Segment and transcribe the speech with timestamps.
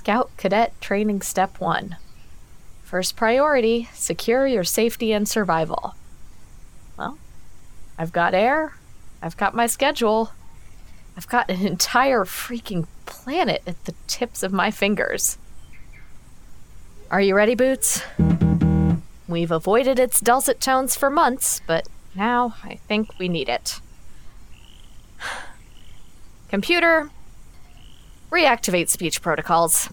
[0.00, 1.94] Scout Cadet Training Step 1.
[2.82, 5.94] First priority secure your safety and survival.
[6.96, 7.18] Well,
[7.98, 8.76] I've got air,
[9.20, 10.32] I've got my schedule,
[11.18, 15.36] I've got an entire freaking planet at the tips of my fingers.
[17.10, 18.02] Are you ready, Boots?
[19.28, 23.82] We've avoided its dulcet tones for months, but now I think we need it.
[26.48, 27.10] Computer,
[28.30, 29.88] reactivate speech protocols.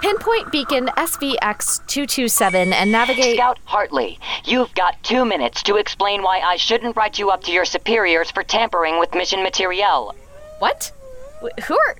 [0.00, 3.36] Pinpoint beacon SVX 227 and navigate.
[3.36, 7.52] Scout Hartley, you've got two minutes to explain why I shouldn't write you up to
[7.52, 10.12] your superiors for tampering with mission materiel.
[10.58, 10.90] What?
[11.40, 11.96] Wh- Who are.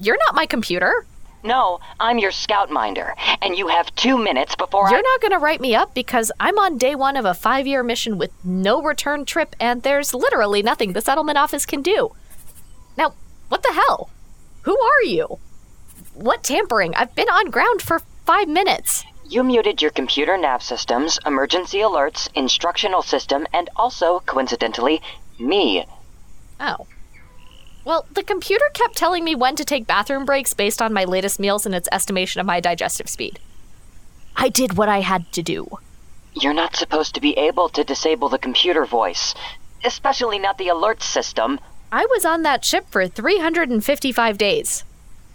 [0.00, 1.06] You're not my computer.
[1.44, 5.02] No, I'm your scout minder, and you have two minutes before You're I.
[5.02, 7.82] not going to write me up because I'm on day one of a five year
[7.84, 12.10] mission with no return trip, and there's literally nothing the settlement office can do.
[12.98, 13.14] Now,
[13.50, 14.08] what the hell?
[14.62, 15.38] Who are you?
[16.14, 16.94] What tampering?
[16.94, 19.04] I've been on ground for five minutes.
[19.28, 25.02] You muted your computer nav systems, emergency alerts, instructional system, and also, coincidentally,
[25.38, 25.84] me.
[26.60, 26.86] Oh.
[27.84, 31.40] Well, the computer kept telling me when to take bathroom breaks based on my latest
[31.40, 33.40] meals and its estimation of my digestive speed.
[34.36, 35.66] I did what I had to do.
[36.34, 39.34] You're not supposed to be able to disable the computer voice,
[39.84, 41.58] especially not the alert system.
[41.92, 44.84] I was on that ship for 355 days.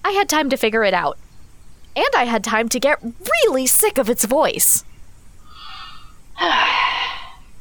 [0.06, 1.18] I had time to figure it out.
[1.98, 3.04] And I had time to get
[3.44, 4.86] really sick of its voice.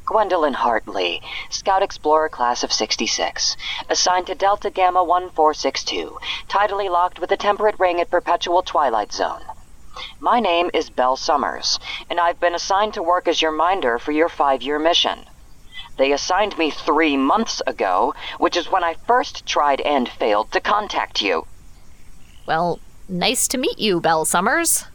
[0.06, 3.56] Gwendolyn Hartley, Scout Explorer Class of 66,
[3.88, 6.16] assigned to Delta Gamma 1462,
[6.48, 9.42] tidally locked with a temperate ring at Perpetual Twilight Zone.
[10.20, 14.12] My name is Belle Summers, and I've been assigned to work as your minder for
[14.12, 15.24] your five year mission.
[15.96, 20.60] They assigned me three months ago, which is when I first tried and failed to
[20.60, 21.46] contact you.
[22.46, 24.86] Well, nice to meet you, Belle Summers.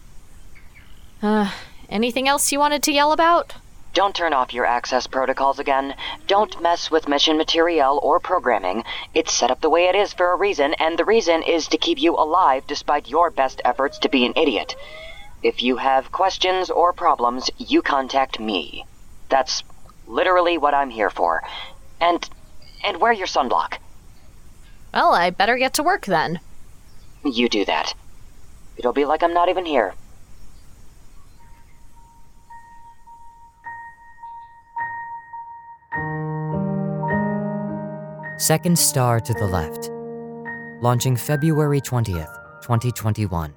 [1.21, 1.51] Uh,
[1.89, 3.55] anything else you wanted to yell about?
[3.93, 5.95] Don't turn off your access protocols again.
[6.27, 8.83] Don't mess with mission materiel or programming.
[9.15, 11.77] It's set up the way it is for a reason, and the reason is to
[11.77, 14.75] keep you alive despite your best efforts to be an idiot.
[15.41, 18.85] If you have questions or problems, you contact me.
[19.29, 19.63] That's
[20.09, 21.41] literally what I'm here for.
[22.01, 22.27] And
[22.83, 23.77] and wear your sunblock.
[24.93, 26.39] Well, I better get to work then.
[27.23, 27.93] You do that.
[28.77, 29.93] It'll be like I'm not even here.
[38.37, 39.91] Second star to the left.
[40.81, 43.53] Launching February 20th, 2021.